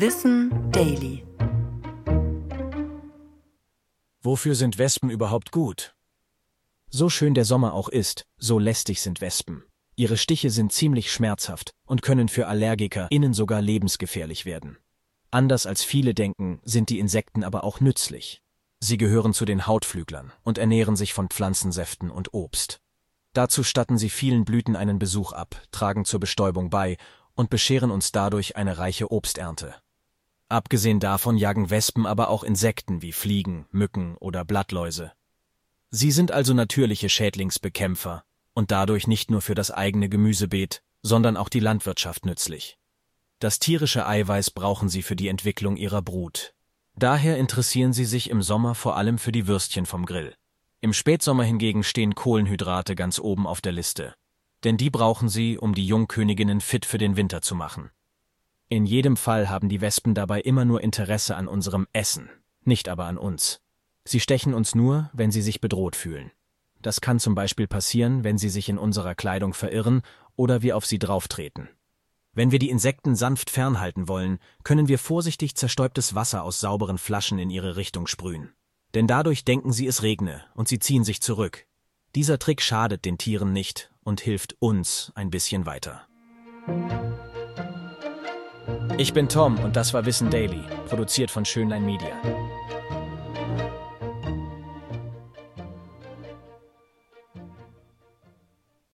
[0.00, 1.26] Wissen Daily.
[4.22, 5.96] Wofür sind Wespen überhaupt gut?
[6.88, 9.64] So schön der Sommer auch ist, so lästig sind Wespen.
[9.96, 14.78] Ihre Stiche sind ziemlich schmerzhaft und können für Allergiker innen sogar lebensgefährlich werden.
[15.32, 18.40] Anders als viele denken, sind die Insekten aber auch nützlich.
[18.78, 22.78] Sie gehören zu den Hautflüglern und ernähren sich von Pflanzensäften und Obst.
[23.32, 26.98] Dazu statten sie vielen Blüten einen Besuch ab, tragen zur Bestäubung bei
[27.34, 29.74] und bescheren uns dadurch eine reiche Obsternte.
[30.48, 35.12] Abgesehen davon jagen Wespen aber auch Insekten wie Fliegen, Mücken oder Blattläuse.
[35.90, 41.48] Sie sind also natürliche Schädlingsbekämpfer und dadurch nicht nur für das eigene Gemüsebeet, sondern auch
[41.48, 42.78] die Landwirtschaft nützlich.
[43.40, 46.54] Das tierische Eiweiß brauchen sie für die Entwicklung ihrer Brut.
[46.96, 50.34] Daher interessieren sie sich im Sommer vor allem für die Würstchen vom Grill.
[50.80, 54.14] Im Spätsommer hingegen stehen Kohlenhydrate ganz oben auf der Liste.
[54.64, 57.90] Denn die brauchen sie, um die Jungköniginnen fit für den Winter zu machen.
[58.70, 62.28] In jedem Fall haben die Wespen dabei immer nur Interesse an unserem Essen,
[62.64, 63.60] nicht aber an uns.
[64.04, 66.30] Sie stechen uns nur, wenn sie sich bedroht fühlen.
[66.82, 70.02] Das kann zum Beispiel passieren, wenn sie sich in unserer Kleidung verirren
[70.36, 71.68] oder wir auf sie drauftreten.
[72.34, 77.38] Wenn wir die Insekten sanft fernhalten wollen, können wir vorsichtig zerstäubtes Wasser aus sauberen Flaschen
[77.38, 78.52] in ihre Richtung sprühen.
[78.94, 81.66] Denn dadurch denken sie, es regne und sie ziehen sich zurück.
[82.14, 86.06] Dieser Trick schadet den Tieren nicht und hilft uns ein bisschen weiter.
[89.00, 92.20] Ich bin Tom und das war Wissen Daily, produziert von Schönlein Media.